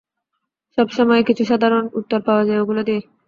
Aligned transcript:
সবসময়েই 0.77 1.27
কিছু 1.29 1.43
সাধারণ 1.45 1.83
উত্তর 1.99 2.19
পাওয়া 2.27 2.43
যায় 2.47 2.61
ওগুলো 2.61 2.81
দিয়ে। 2.87 3.01